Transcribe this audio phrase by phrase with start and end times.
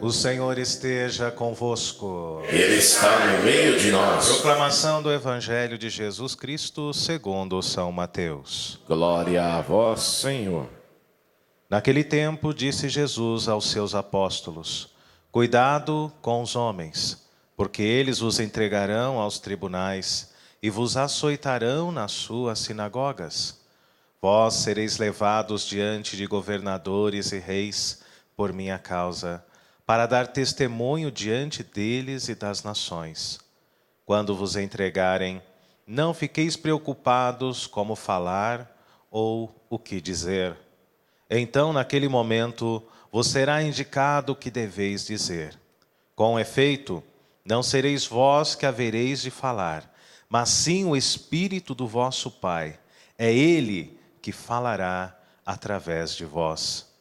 [0.00, 2.42] O Senhor esteja convosco.
[2.48, 4.28] Ele está no meio de nós.
[4.28, 8.78] Proclamação do Evangelho de Jesus Cristo segundo São Mateus.
[8.86, 10.68] Glória a vós, Senhor.
[11.70, 14.90] Naquele tempo disse Jesus aos seus apóstolos:
[15.32, 17.26] Cuidado com os homens,
[17.56, 20.32] porque eles os entregarão aos tribunais
[20.62, 23.60] e vos açoitarão nas suas sinagogas.
[24.20, 28.02] Vós sereis levados diante de governadores e reis
[28.36, 29.42] por minha causa
[29.86, 33.38] para dar testemunho diante deles e das nações.
[34.06, 35.42] Quando vos entregarem,
[35.86, 38.70] não fiqueis preocupados como falar
[39.10, 40.56] ou o que dizer.
[41.28, 45.58] Então, naquele momento, vos será indicado o que deveis dizer.
[46.14, 47.02] Com efeito,
[47.44, 49.92] não sereis vós que havereis de falar,
[50.28, 52.78] mas sim o Espírito do vosso Pai.
[53.18, 56.93] É Ele que falará através de vós.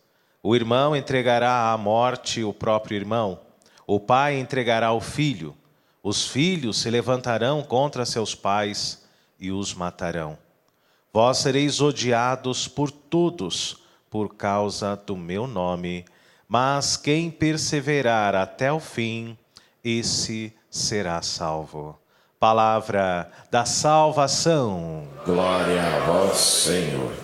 [0.45, 3.39] O irmão entregará à morte o próprio irmão,
[3.87, 5.55] o pai entregará o filho,
[6.03, 9.05] os filhos se levantarão contra seus pais
[9.39, 10.37] e os matarão.
[11.13, 13.77] Vós sereis odiados por todos
[14.09, 16.03] por causa do meu nome,
[16.45, 19.37] mas quem perseverar até o fim,
[19.81, 21.97] esse será salvo.
[22.37, 25.07] Palavra da salvação.
[25.25, 27.22] Glória a vós, Senhor.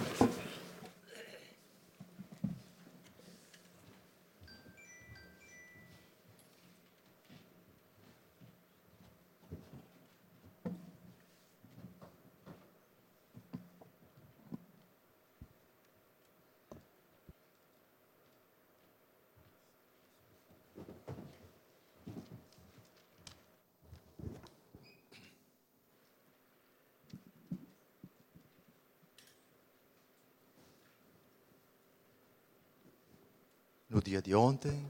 [33.90, 34.86] No dia de ontem,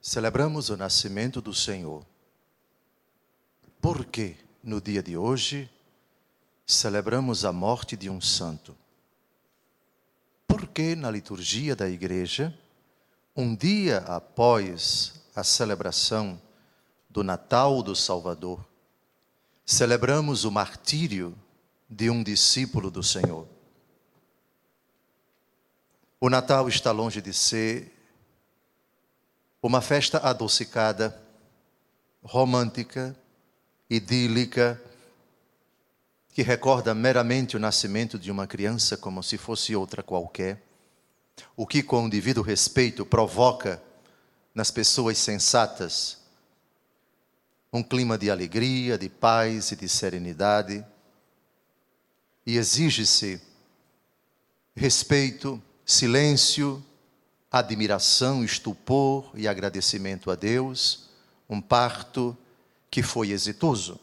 [0.00, 2.06] celebramos o nascimento do Senhor.
[3.80, 5.68] Por que no dia de hoje
[6.64, 8.76] celebramos a morte de um santo?
[10.46, 12.56] Por que na liturgia da igreja,
[13.34, 16.40] um dia após a celebração
[17.10, 18.64] do Natal do Salvador,
[19.66, 21.36] celebramos o martírio
[21.90, 23.48] de um discípulo do Senhor?
[26.20, 27.94] O Natal está longe de ser
[29.62, 31.20] uma festa adocicada,
[32.22, 33.16] romântica,
[33.88, 34.82] idílica,
[36.30, 40.60] que recorda meramente o nascimento de uma criança como se fosse outra qualquer,
[41.56, 43.80] o que, com o devido respeito, provoca
[44.52, 46.18] nas pessoas sensatas
[47.72, 50.84] um clima de alegria, de paz e de serenidade,
[52.44, 53.40] e exige-se
[54.74, 56.84] respeito, silêncio,
[57.50, 61.08] admiração, estupor e agradecimento a Deus,
[61.48, 62.36] um parto
[62.90, 63.98] que foi exitoso.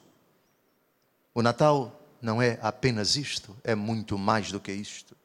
[1.32, 5.16] O Natal não é apenas isto, é muito mais do que isto.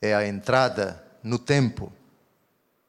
[0.00, 1.92] É a entrada no tempo,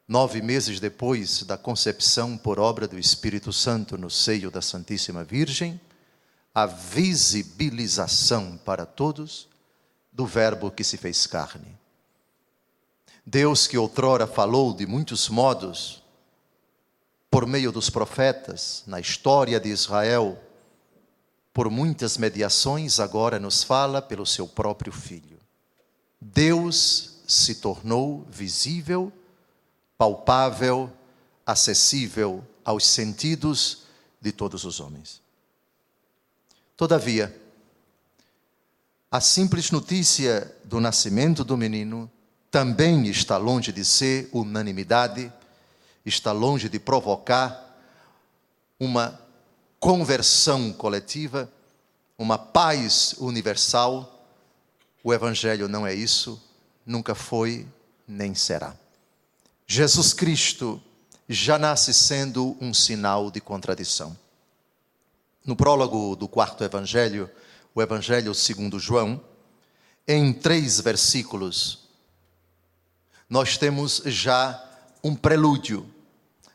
[0.07, 5.81] nove meses depois da concepção por obra do Espírito Santo no seio da Santíssima Virgem,
[6.53, 9.49] a visibilização para todos
[10.11, 11.78] do Verbo que se fez carne.
[13.31, 16.01] Deus que outrora falou de muitos modos,
[17.29, 20.41] por meio dos profetas, na história de Israel,
[21.53, 25.37] por muitas mediações, agora nos fala pelo seu próprio Filho.
[26.19, 29.13] Deus se tornou visível,
[29.95, 30.91] palpável,
[31.45, 33.83] acessível aos sentidos
[34.19, 35.21] de todos os homens.
[36.75, 37.39] Todavia,
[39.11, 42.09] a simples notícia do nascimento do menino
[42.51, 45.31] também está longe de ser unanimidade,
[46.05, 47.77] está longe de provocar
[48.79, 49.19] uma
[49.79, 51.51] conversão coletiva,
[52.17, 54.25] uma paz universal.
[55.03, 56.41] O Evangelho não é isso,
[56.85, 57.67] nunca foi,
[58.07, 58.75] nem será.
[59.67, 60.81] Jesus Cristo
[61.27, 64.17] já nasce sendo um sinal de contradição.
[65.45, 67.29] No prólogo do quarto Evangelho,
[67.75, 69.21] o Evangelho segundo João,
[70.07, 71.78] em três versículos,
[73.29, 74.65] nós temos já
[75.03, 75.85] um prelúdio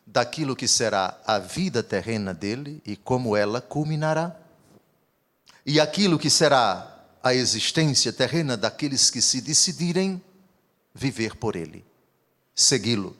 [0.05, 4.37] daquilo que será a vida terrena dele e como ela culminará,
[5.65, 10.23] e aquilo que será a existência terrena daqueles que se decidirem
[10.93, 11.85] viver por ele,
[12.55, 13.17] segui-lo.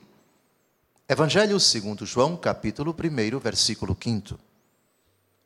[1.07, 4.37] Evangelho segundo João, capítulo 1, versículo 5.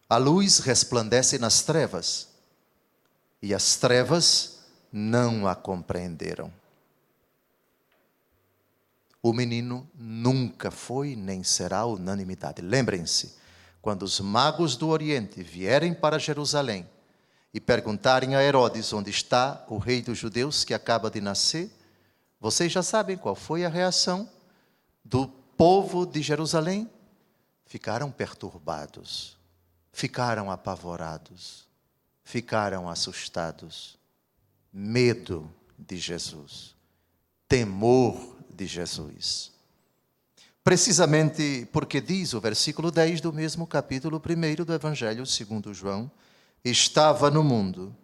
[0.09, 2.27] A luz resplandece nas trevas,
[3.41, 4.59] e as trevas
[4.91, 6.58] não a compreenderam.
[9.21, 12.61] O menino nunca foi nem será unanimidade.
[12.61, 13.35] Lembrem-se,
[13.81, 16.87] quando os magos do Oriente vierem para Jerusalém
[17.53, 21.69] e perguntarem a Herodes onde está o rei dos judeus que acaba de nascer,
[22.39, 24.29] vocês já sabem qual foi a reação
[25.03, 26.89] do povo de Jerusalém?
[27.65, 29.37] Ficaram perturbados,
[29.91, 31.67] ficaram apavorados,
[32.23, 33.97] ficaram assustados.
[34.71, 36.75] Medo de Jesus,
[37.47, 39.51] temor de Jesus.
[40.61, 46.11] Precisamente porque diz o versículo 10 do mesmo capítulo 1 do Evangelho segundo João,
[46.63, 47.95] estava no mundo,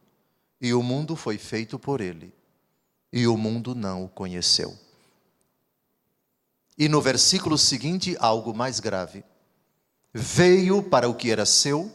[0.62, 2.34] e o mundo foi feito por ele,
[3.12, 4.78] e o mundo não o conheceu.
[6.78, 9.24] E no versículo seguinte, algo mais grave.
[10.13, 11.92] Veio para o que era seu,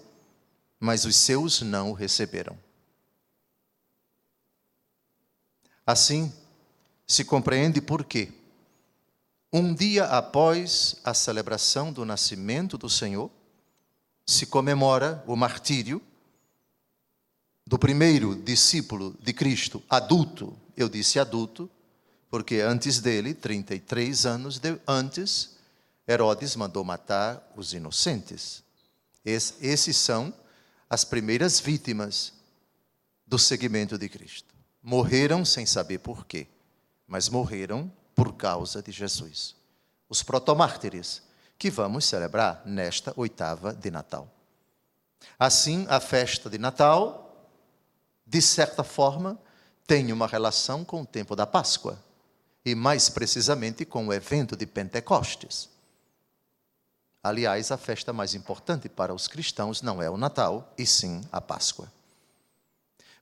[0.79, 2.59] mas os seus não o receberam.
[5.87, 6.33] Assim,
[7.07, 8.33] se compreende por quê.
[9.53, 13.29] Um dia após a celebração do nascimento do Senhor,
[14.25, 16.01] se comemora o martírio
[17.67, 20.57] do primeiro discípulo de Cristo, adulto.
[20.77, 21.69] Eu disse adulto,
[22.31, 25.57] porque antes dele, 33 anos de, antes,
[26.07, 28.63] Herodes mandou matar os inocentes.
[29.25, 30.33] Es, esses são
[30.89, 32.33] as primeiras vítimas
[33.27, 34.55] do seguimento de Cristo.
[34.81, 36.47] Morreram sem saber por quê,
[37.07, 39.57] mas morreram por causa de Jesus.
[40.07, 41.23] Os protomártires,
[41.59, 44.29] que vamos celebrar nesta oitava de Natal.
[45.39, 47.49] Assim, a festa de Natal,
[48.27, 49.41] de certa forma,
[49.87, 51.99] tem uma relação com o tempo da Páscoa,
[52.63, 55.71] e mais precisamente com o evento de Pentecostes.
[57.23, 61.41] Aliás, a festa mais importante para os cristãos não é o Natal, e sim a
[61.41, 61.91] Páscoa.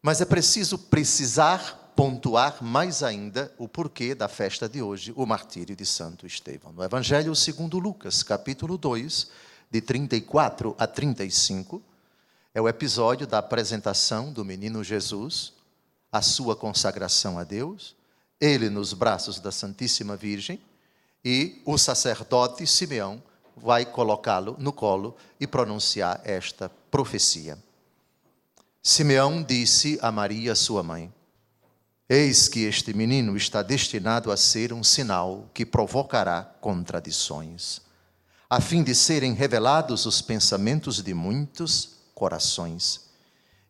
[0.02, 5.74] Mas é preciso precisar pontuar mais ainda o porquê da festa de hoje, o martírio
[5.74, 6.70] de Santo Estevão.
[6.72, 9.26] No Evangelho segundo Lucas, capítulo 2,
[9.68, 11.82] de 34 a 35,
[12.54, 15.52] é o episódio da apresentação do menino Jesus,
[16.12, 17.96] a sua consagração a Deus,
[18.40, 20.60] ele nos braços da Santíssima Virgem
[21.24, 23.20] e o sacerdote Simeão
[23.56, 27.58] vai colocá-lo no colo e pronunciar esta profecia.
[28.80, 31.12] Simeão disse a Maria, sua mãe:
[32.08, 37.82] Eis que este menino está destinado a ser um sinal que provocará contradições,
[38.48, 43.10] a fim de serem revelados os pensamentos de muitos corações,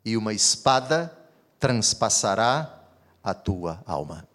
[0.04, 1.12] e uma espada
[1.58, 2.80] transpassará
[3.24, 4.28] a tua alma.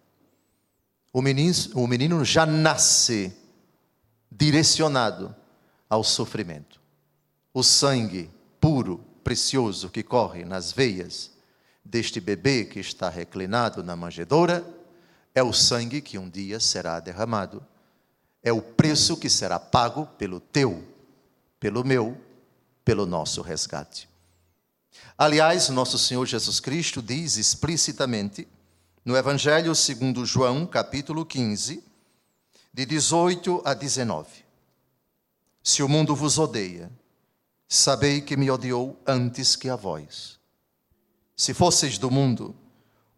[1.10, 3.34] O menino, o menino já nasce
[4.30, 5.34] direcionado
[5.88, 6.78] ao sofrimento.
[7.54, 8.30] O sangue
[8.60, 11.33] puro, precioso que corre nas veias
[11.84, 14.64] deste bebê que está reclinado na manjedoura
[15.34, 17.64] é o sangue que um dia será derramado.
[18.42, 20.84] É o preço que será pago pelo teu,
[21.58, 22.16] pelo meu,
[22.84, 24.08] pelo nosso resgate.
[25.18, 28.46] Aliás, nosso Senhor Jesus Cristo diz explicitamente
[29.04, 31.82] no Evangelho segundo João, capítulo 15,
[32.72, 34.44] de 18 a 19.
[35.62, 36.90] Se o mundo vos odeia,
[37.68, 40.38] sabei que me odiou antes que a vós.
[41.36, 42.54] Se fosseis do mundo,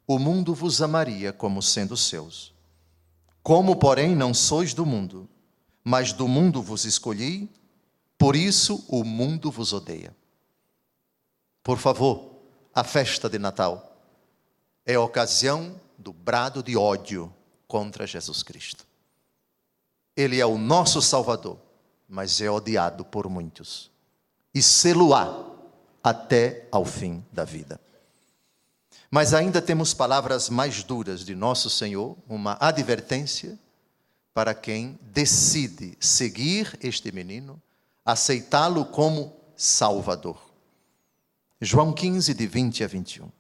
[0.06, 2.54] o mundo vos amaria como sendo seus.
[3.42, 5.28] Como, porém, não sois do mundo,
[5.84, 7.50] mas do mundo vos escolhi,
[8.18, 10.16] por isso o mundo vos odeia.
[11.62, 12.36] Por favor,
[12.74, 13.96] a festa de Natal
[14.84, 17.32] é a ocasião do brado de ódio
[17.66, 18.86] contra Jesus Cristo.
[20.16, 21.58] Ele é o nosso Salvador,
[22.08, 23.90] mas é odiado por muitos.
[24.54, 25.44] E sê-lo-á
[26.02, 27.80] até ao fim da vida.
[29.10, 33.58] Mas ainda temos palavras mais duras de nosso Senhor, uma advertência
[34.34, 37.60] para quem decide seguir este menino,
[38.04, 40.38] aceitá-lo como Salvador.
[41.60, 43.30] João 15, de 20 a 21.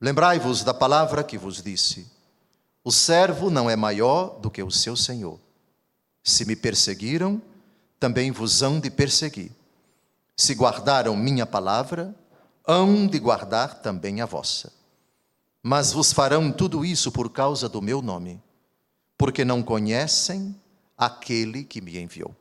[0.00, 2.06] Lembrai-vos da palavra que vos disse:
[2.84, 5.40] O servo não é maior do que o seu senhor.
[6.22, 7.42] Se me perseguiram,
[7.98, 9.50] também vos hão de perseguir.
[10.36, 12.14] Se guardaram minha palavra,
[12.70, 14.72] hão de guardar também a vossa.
[15.60, 18.40] Mas vos farão tudo isso por causa do meu nome,
[19.18, 20.54] porque não conhecem
[20.96, 22.34] aquele que me enviou.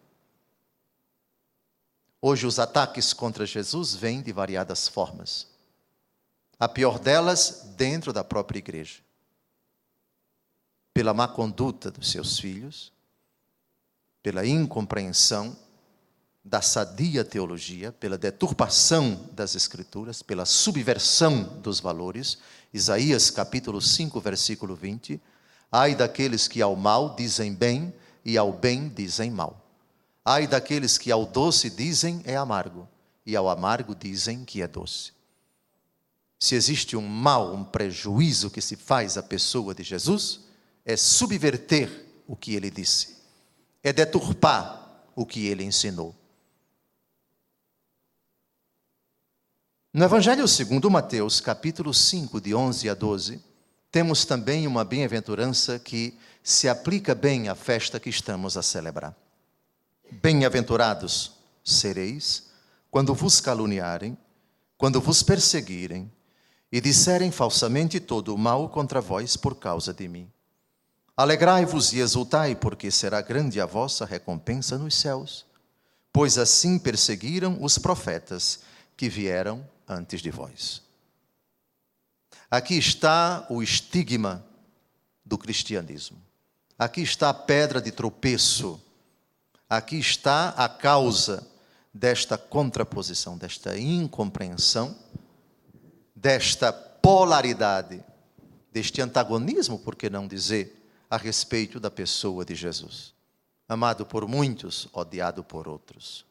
[2.21, 5.47] Hoje os ataques contra Jesus vêm de variadas formas.
[6.59, 8.99] A pior delas, dentro da própria igreja.
[10.93, 12.93] Pela má conduta dos seus filhos,
[14.21, 15.57] pela incompreensão
[16.43, 22.37] da sadia teologia, pela deturpação das escrituras, pela subversão dos valores.
[22.73, 25.21] Isaías capítulo 5, versículo 20.
[25.71, 27.93] Ai daqueles que ao mal dizem bem
[28.23, 29.65] e ao bem dizem mal.
[30.23, 32.87] Ai daqueles que ao doce dizem é amargo
[33.25, 35.11] e ao amargo dizem que é doce.
[36.39, 40.41] Se existe um mal, um prejuízo que se faz à pessoa de Jesus,
[40.85, 43.17] é subverter o que ele disse,
[43.83, 46.15] é deturpar o que ele ensinou.
[49.91, 53.43] No Evangelho segundo Mateus, capítulo 5, de 11 a 12,
[53.91, 59.15] temos também uma bem-aventurança que se aplica bem à festa que estamos a celebrar.
[60.11, 61.31] Bem-aventurados
[61.63, 62.51] sereis
[62.91, 64.15] quando vos caluniarem,
[64.77, 66.11] quando vos perseguirem
[66.71, 70.29] e disserem falsamente todo o mal contra vós por causa de mim.
[71.17, 75.47] Alegrai-vos e exultai, porque será grande a vossa recompensa nos céus,
[76.13, 78.59] pois assim perseguiram os profetas
[78.95, 80.81] que vieram antes de vós.
[82.49, 84.45] Aqui está o estigma
[85.25, 86.17] do cristianismo.
[86.77, 88.81] Aqui está a pedra de tropeço.
[89.69, 91.45] Aqui está a causa
[91.93, 94.95] desta contraposição, desta incompreensão,
[96.15, 98.03] desta polaridade,
[98.71, 100.75] deste antagonismo, por que não dizer,
[101.09, 103.13] a respeito da pessoa de Jesus.
[103.67, 106.25] Amado por muitos, odiado por outros.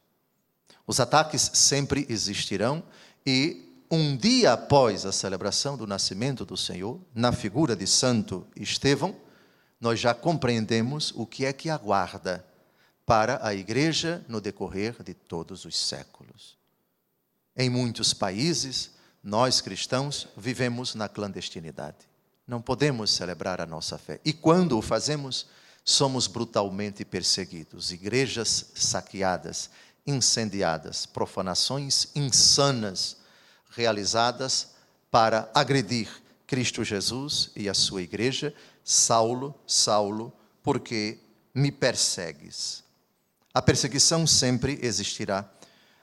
[0.86, 2.82] Os ataques sempre existirão
[3.30, 9.14] e um dia após a celebração do nascimento do Senhor, na figura de Santo Estevão,
[9.78, 12.42] nós já compreendemos o que é que aguarda
[13.04, 16.56] para a igreja no decorrer de todos os séculos.
[17.54, 18.92] Em muitos países,
[19.23, 22.08] nós cristãos vivemos na clandestinidade.
[22.47, 24.23] Não podemos celebrar a nossa fé.
[24.25, 25.44] E quando o fazemos,
[25.85, 27.92] somos brutalmente perseguidos.
[27.92, 29.68] Igrejas saqueadas,
[30.06, 33.17] incendiadas, profanações insanas
[33.68, 34.75] realizadas
[35.10, 36.08] para agredir
[36.46, 38.54] Cristo Jesus e a sua igreja.
[38.82, 40.32] Saulo, Saulo,
[40.62, 41.18] porque
[41.54, 42.82] me persegues?
[43.52, 45.48] A perseguição sempre existirá.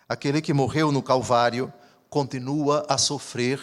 [0.07, 1.73] Aquele que morreu no Calvário
[2.09, 3.59] continua a sofrer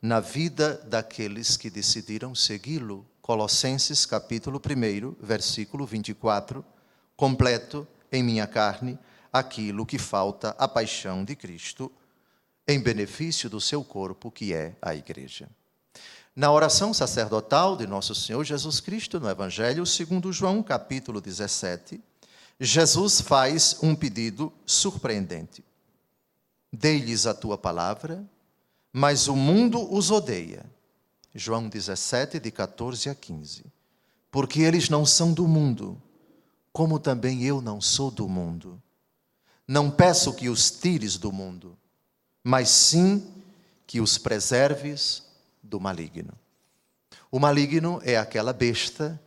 [0.00, 3.06] na vida daqueles que decidiram segui-lo.
[3.20, 6.64] Colossenses capítulo 1, versículo 24,
[7.16, 8.98] completo em minha carne
[9.32, 11.90] aquilo que falta à paixão de Cristo
[12.66, 15.48] em benefício do seu corpo, que é a igreja.
[16.34, 22.00] Na oração sacerdotal de nosso Senhor Jesus Cristo, no Evangelho segundo João, capítulo 17,
[22.58, 25.62] Jesus faz um pedido surpreendente.
[26.72, 28.24] Dei-lhes a tua palavra,
[28.92, 30.64] mas o mundo os odeia.
[31.34, 33.64] João 17, de 14 a 15.
[34.30, 36.00] Porque eles não são do mundo,
[36.72, 38.80] como também eu não sou do mundo.
[39.68, 41.76] Não peço que os tires do mundo,
[42.42, 43.32] mas sim
[43.86, 45.22] que os preserves
[45.62, 46.32] do maligno.
[47.30, 49.20] O maligno é aquela besta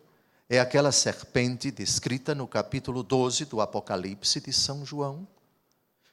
[0.47, 5.27] é aquela serpente descrita no capítulo 12 do Apocalipse de São João,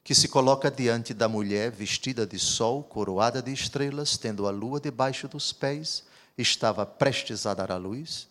[0.03, 4.81] que se coloca diante da mulher vestida de sol, coroada de estrelas, tendo a lua
[4.81, 6.05] debaixo dos pés,
[6.37, 8.27] estava prestes a dar à luz.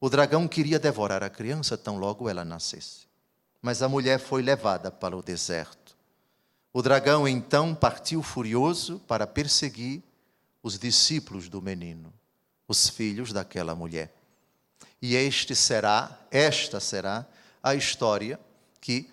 [0.00, 3.08] O dragão queria devorar a criança tão logo ela nascesse.
[3.60, 5.81] Mas a mulher foi levada para o deserto.
[6.72, 10.02] O dragão então partiu furioso para perseguir
[10.62, 12.12] os discípulos do menino,
[12.66, 14.14] os filhos daquela mulher.
[15.00, 17.26] E este será, esta será
[17.62, 18.38] a história
[18.80, 19.10] que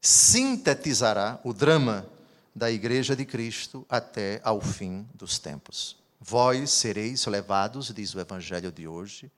[0.00, 2.06] sintetizará o drama
[2.54, 5.96] da Igreja de Cristo até ao fim dos tempos.
[6.20, 9.30] Vós sereis levados, diz o Evangelho de hoje,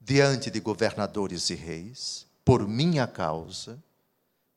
[0.00, 3.78] diante de governadores e reis, por minha causa,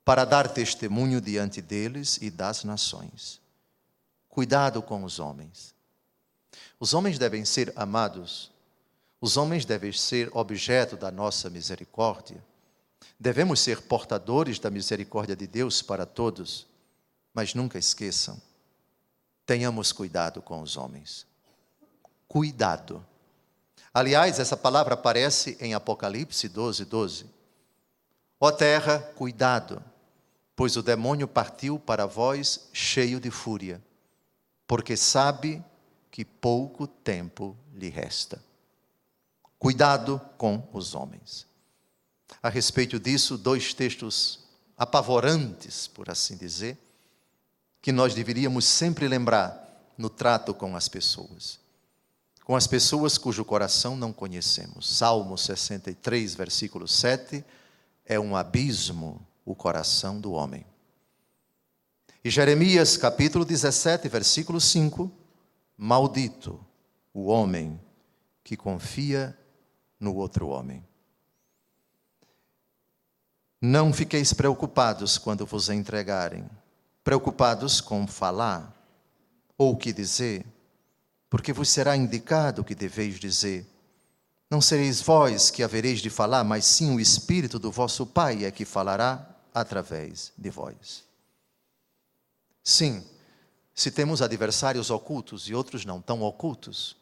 [0.04, 3.42] para dar testemunho diante deles e das nações.
[4.30, 5.74] Cuidado com os homens.
[6.80, 8.54] Os homens devem ser amados
[9.24, 12.44] os homens devem ser objeto da nossa misericórdia.
[13.18, 16.68] Devemos ser portadores da misericórdia de Deus para todos,
[17.34, 18.38] mas nunca esqueçam,
[19.46, 21.26] tenhamos cuidado com os homens.
[22.28, 23.02] Cuidado.
[23.94, 27.26] Aliás, essa palavra aparece em Apocalipse 12, 12.
[28.42, 29.82] Ó terra, cuidado,
[30.56, 33.82] pois o demônio partiu para vós cheio de fúria,
[34.68, 35.64] porque sabe
[36.12, 38.42] que pouco tempo lhe resta.
[39.58, 41.48] Cuidado com os homens.
[42.42, 44.40] A respeito disso, dois textos
[44.78, 46.78] apavorantes, por assim dizer,
[47.82, 51.60] que nós deveríamos sempre lembrar no trato com as pessoas.
[52.44, 54.98] Com as pessoas cujo coração não conhecemos.
[54.98, 57.44] Salmo 63, versículo 7,
[58.06, 60.66] é um abismo o coração do homem.
[62.24, 65.12] E Jeremias capítulo 17, versículo 5,
[65.78, 66.60] maldito
[67.14, 67.80] o homem
[68.44, 69.38] que confia
[70.00, 70.86] no outro homem.
[73.62, 76.50] Não fiqueis preocupados quando vos entregarem,
[77.04, 78.74] preocupados com falar
[79.58, 80.46] ou o que dizer,
[81.30, 83.66] porque vos será indicado o que deveis dizer.
[84.50, 88.52] Não sereis vós que havereis de falar, mas sim o Espírito do vosso Pai é
[88.52, 91.04] que falará através de vós.
[92.64, 93.06] Sim,
[93.76, 96.96] se temos adversários ocultos e outros não tão ocultos,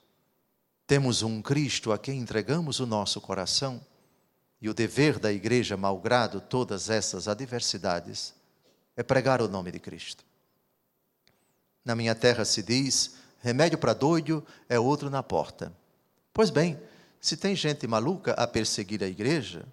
[0.87, 3.79] temos um Cristo a quem entregamos o nosso coração
[4.61, 8.33] e o dever da igreja, malgrado todas essas adversidades,
[8.95, 10.23] é pregar o nome de Cristo.
[11.83, 15.73] Na minha terra se diz: remédio para doido é outro na porta.
[16.33, 16.79] Pois bem,
[17.19, 19.65] se tem gente maluca a perseguir a igreja,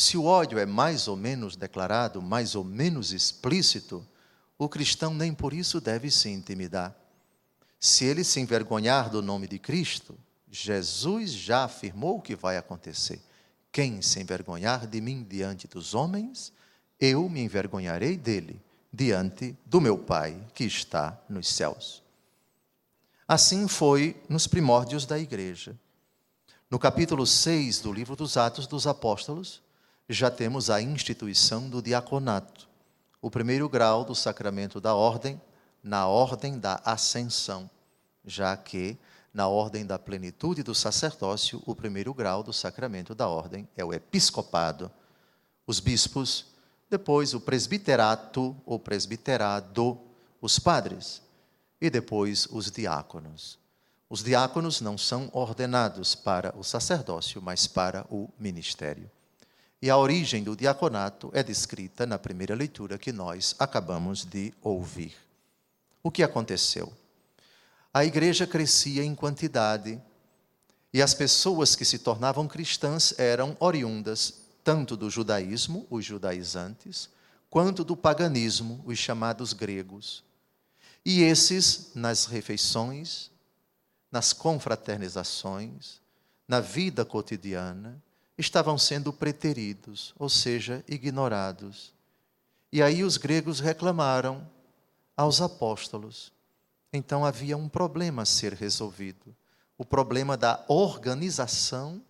[0.00, 4.02] se o ódio é mais ou menos declarado, mais ou menos explícito,
[4.56, 6.96] o cristão nem por isso deve se intimidar.
[7.78, 10.18] Se ele se envergonhar do nome de Cristo,
[10.50, 13.20] Jesus já afirmou o que vai acontecer.
[13.70, 16.50] Quem se envergonhar de mim diante dos homens,
[16.98, 18.58] eu me envergonharei dele
[18.90, 22.02] diante do meu Pai que está nos céus.
[23.28, 25.78] Assim foi nos primórdios da igreja.
[26.70, 29.60] No capítulo 6 do livro dos Atos dos Apóstolos,
[30.12, 32.68] já temos a instituição do diaconato,
[33.22, 35.40] o primeiro grau do sacramento da ordem,
[35.82, 37.70] na ordem da ascensão,
[38.24, 38.98] já que
[39.32, 43.92] na ordem da plenitude do sacerdócio, o primeiro grau do sacramento da ordem é o
[43.92, 44.90] episcopado,
[45.64, 46.46] os bispos,
[46.90, 49.96] depois o presbiterato ou presbiterado,
[50.40, 51.22] os padres,
[51.80, 53.60] e depois os diáconos.
[54.08, 59.08] Os diáconos não são ordenados para o sacerdócio, mas para o ministério.
[59.82, 65.14] E a origem do diaconato é descrita na primeira leitura que nós acabamos de ouvir.
[66.02, 66.92] O que aconteceu?
[67.92, 70.00] a igreja crescia em quantidade
[70.92, 77.08] e as pessoas que se tornavam cristãs eram oriundas tanto do judaísmo, os judaizantes,
[77.48, 80.22] quanto do paganismo, os chamados gregos.
[81.04, 83.30] E esses, nas refeições,
[84.12, 86.00] nas confraternizações,
[86.46, 88.00] na vida cotidiana,
[88.40, 91.92] estavam sendo preteridos, ou seja, ignorados.
[92.72, 94.46] E aí os gregos reclamaram
[95.16, 96.32] aos apóstolos
[96.92, 99.34] então havia um problema a ser resolvido:
[99.78, 102.02] o problema da organização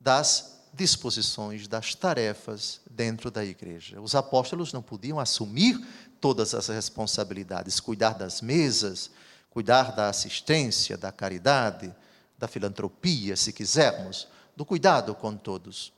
[0.00, 4.00] das disposições, das tarefas dentro da igreja.
[4.00, 5.80] Os apóstolos não podiam assumir
[6.20, 9.10] todas as responsabilidades, cuidar das mesas,
[9.50, 11.94] cuidar da assistência, da caridade,
[12.36, 15.92] da filantropia, se quisermos, do cuidado com todos.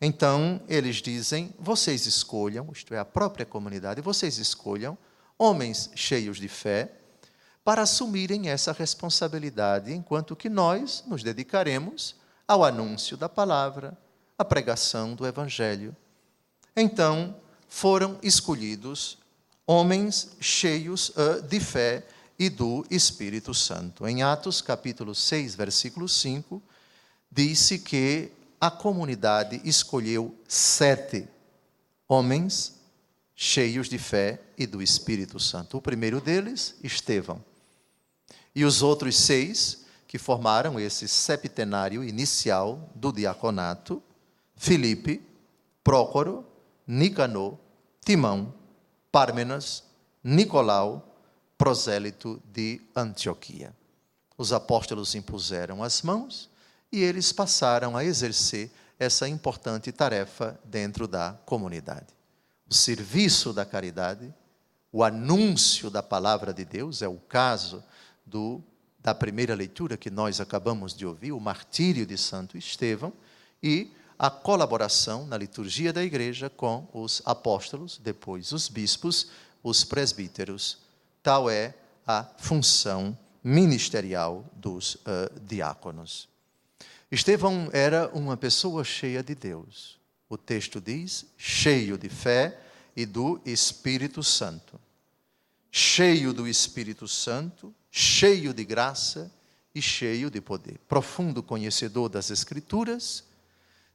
[0.00, 4.96] Então, eles dizem: vocês escolham, isto é, a própria comunidade, vocês escolham
[5.36, 6.92] homens cheios de fé,
[7.64, 12.14] para assumirem essa responsabilidade, enquanto que nós nos dedicaremos
[12.46, 13.98] ao anúncio da palavra,
[14.38, 15.94] à pregação do evangelho.
[16.76, 17.34] Então,
[17.68, 19.18] foram escolhidos
[19.66, 21.12] homens cheios
[21.48, 22.06] de fé
[22.38, 24.06] e do Espírito Santo.
[24.06, 26.62] Em Atos, capítulo 6, versículo 5,
[27.32, 31.26] disse que a comunidade escolheu sete
[32.06, 32.78] homens
[33.34, 35.78] cheios de fé e do Espírito Santo.
[35.78, 37.42] O primeiro deles, Estevão.
[38.54, 44.02] E os outros seis que formaram esse septenário inicial do diaconato,
[44.54, 45.22] Filipe,
[45.82, 46.46] Prócoro,
[46.86, 47.56] Nicanor,
[48.04, 48.52] Timão,
[49.10, 49.82] Pármenas,
[50.22, 51.16] Nicolau,
[51.56, 53.74] prosélito de Antioquia.
[54.36, 56.51] Os apóstolos impuseram as mãos
[56.92, 62.06] e eles passaram a exercer essa importante tarefa dentro da comunidade.
[62.68, 64.32] O serviço da caridade,
[64.92, 67.82] o anúncio da palavra de Deus, é o caso
[68.26, 68.62] do,
[69.00, 73.12] da primeira leitura que nós acabamos de ouvir, o martírio de Santo Estevão,
[73.62, 79.28] e a colaboração na liturgia da igreja com os apóstolos, depois os bispos,
[79.62, 80.78] os presbíteros.
[81.22, 81.74] Tal é
[82.06, 86.31] a função ministerial dos uh, diáconos.
[87.12, 90.00] Estevão era uma pessoa cheia de Deus.
[90.30, 92.58] O texto diz: cheio de fé
[92.96, 94.80] e do Espírito Santo.
[95.70, 99.30] Cheio do Espírito Santo, cheio de graça
[99.74, 100.78] e cheio de poder.
[100.88, 103.24] Profundo conhecedor das Escrituras,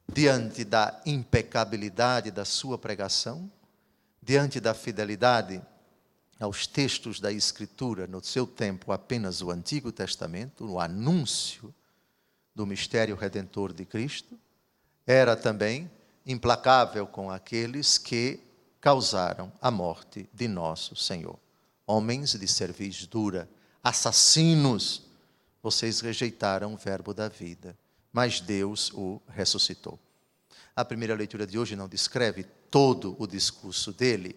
[0.06, 3.50] diante da impecabilidade da sua pregação,
[4.22, 5.60] diante da fidelidade
[6.38, 11.74] aos textos da Escritura, no seu tempo apenas o Antigo Testamento, o anúncio
[12.58, 14.36] do mistério redentor de Cristo,
[15.06, 15.88] era também
[16.26, 18.40] implacável com aqueles que
[18.80, 21.38] causaram a morte de nosso Senhor.
[21.86, 23.48] Homens de cerviz dura,
[23.80, 25.02] assassinos,
[25.62, 27.78] vocês rejeitaram o verbo da vida,
[28.12, 29.96] mas Deus o ressuscitou.
[30.74, 34.34] A primeira leitura de hoje não descreve todo o discurso dele,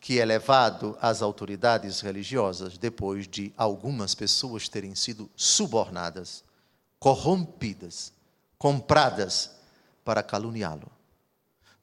[0.00, 6.42] que é levado às autoridades religiosas depois de algumas pessoas terem sido subornadas,
[6.98, 8.12] corrompidas,
[8.58, 9.50] compradas
[10.04, 10.90] para caluniá-lo.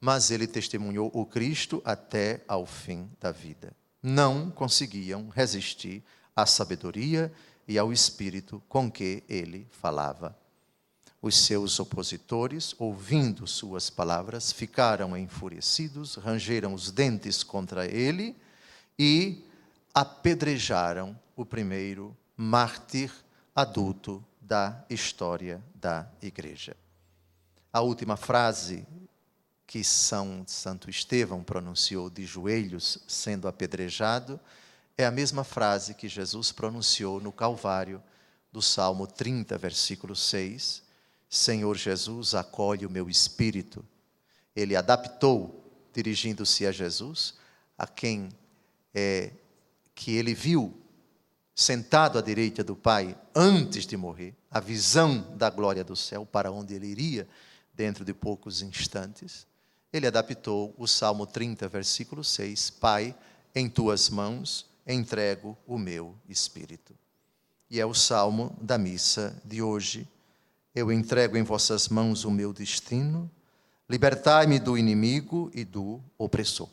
[0.00, 3.72] Mas ele testemunhou o Cristo até ao fim da vida.
[4.02, 6.02] Não conseguiam resistir
[6.36, 7.32] à sabedoria
[7.66, 10.36] e ao espírito com que ele falava.
[11.22, 18.36] Os seus opositores, ouvindo suas palavras, ficaram enfurecidos, rangeram os dentes contra ele
[18.98, 19.42] e
[19.94, 23.10] apedrejaram o primeiro mártir
[23.54, 26.76] adulto da história da igreja.
[27.72, 28.86] A última frase
[29.66, 34.38] que São Santo Estevão pronunciou de joelhos sendo apedrejado
[34.96, 38.02] é a mesma frase que Jesus pronunciou no Calvário
[38.52, 40.82] do Salmo 30, versículo 6,
[41.28, 43.84] Senhor Jesus, acolhe o meu espírito.
[44.54, 47.34] Ele adaptou, dirigindo-se a Jesus,
[47.76, 48.28] a quem
[48.94, 49.32] é,
[49.94, 50.83] que ele viu
[51.54, 56.50] sentado à direita do Pai antes de morrer, a visão da glória do céu para
[56.50, 57.28] onde ele iria
[57.72, 59.46] dentro de poucos instantes.
[59.92, 63.14] Ele adaptou o Salmo 30, versículo 6, Pai,
[63.54, 66.94] em tuas mãos entrego o meu espírito.
[67.70, 70.08] E é o salmo da missa de hoje
[70.74, 73.30] eu entrego em vossas mãos o meu destino,
[73.88, 76.68] libertai-me do inimigo e do opressor.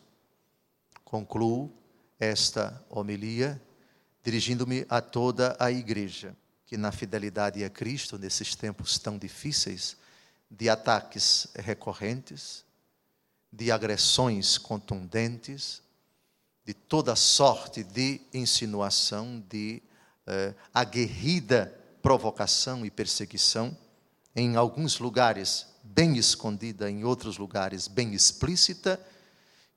[1.05, 1.71] Concluo
[2.19, 3.61] esta homilia
[4.23, 9.97] dirigindo-me a toda a igreja, que na fidelidade a Cristo, nesses tempos tão difíceis,
[10.49, 12.63] de ataques recorrentes,
[13.51, 15.81] de agressões contundentes,
[16.65, 19.81] de toda sorte de insinuação, de
[20.27, 23.75] eh, aguerrida provocação e perseguição,
[24.35, 28.99] em alguns lugares bem escondida, em outros lugares bem explícita,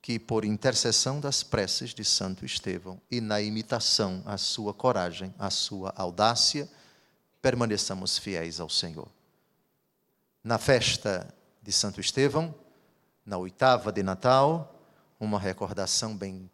[0.05, 5.49] que por intercessão das preces de Santo Estevão e na imitação à sua coragem, à
[5.49, 6.69] sua audácia,
[7.41, 9.07] permaneçamos fiéis ao Senhor.
[10.43, 11.27] Na festa
[11.59, 12.53] de Santo Estevão,
[13.25, 14.79] na oitava de Natal,
[15.19, 16.51] uma recordação bem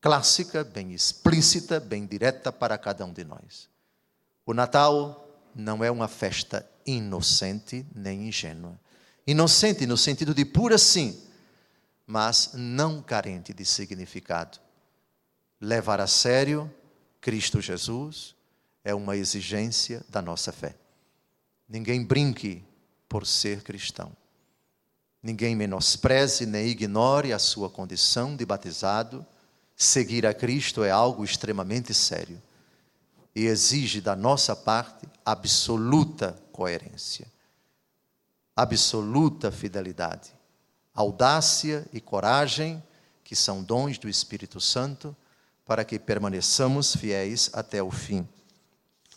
[0.00, 3.68] clássica, bem explícita, bem direta para cada um de nós.
[4.44, 5.24] O Natal
[5.54, 8.76] não é uma festa inocente nem ingênua.
[9.24, 11.25] Inocente no sentido de pura sim,
[12.06, 14.58] mas não carente de significado.
[15.60, 16.72] Levar a sério
[17.20, 18.34] Cristo Jesus
[18.84, 20.76] é uma exigência da nossa fé.
[21.68, 22.62] Ninguém brinque
[23.08, 24.12] por ser cristão.
[25.22, 29.26] Ninguém menospreze nem ignore a sua condição de batizado.
[29.74, 32.40] Seguir a Cristo é algo extremamente sério
[33.36, 37.26] e exige da nossa parte absoluta coerência,
[38.56, 40.32] absoluta fidelidade,
[40.96, 42.82] audácia e coragem,
[43.22, 45.14] que são dons do Espírito Santo,
[45.64, 48.26] para que permaneçamos fiéis até o fim.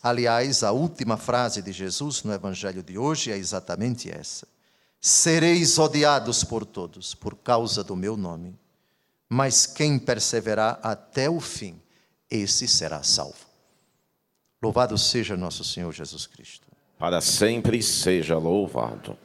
[0.02, 4.46] Aliás, a última frase de Jesus no Evangelho de hoje é exatamente essa:
[5.00, 8.58] Sereis odiados por todos por causa do meu nome,
[9.28, 11.80] mas quem perseverar até o fim,
[12.30, 13.48] esse será salvo.
[14.62, 16.66] Louvado seja nosso Senhor Jesus Cristo.
[16.98, 19.16] Para sempre seja louvado.